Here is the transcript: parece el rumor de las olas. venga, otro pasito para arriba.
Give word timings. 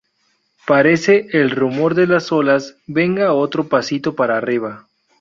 parece 0.65 1.27
el 1.31 1.51
rumor 1.51 1.93
de 1.93 2.07
las 2.07 2.31
olas. 2.31 2.75
venga, 2.87 3.33
otro 3.33 3.67
pasito 3.69 4.15
para 4.15 4.35
arriba. 4.35 4.87